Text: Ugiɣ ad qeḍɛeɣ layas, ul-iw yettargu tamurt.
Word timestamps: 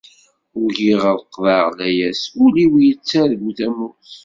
Ugiɣ 0.61 1.01
ad 1.11 1.19
qeḍɛeɣ 1.33 1.67
layas, 1.77 2.21
ul-iw 2.43 2.73
yettargu 2.85 3.51
tamurt. 3.57 4.11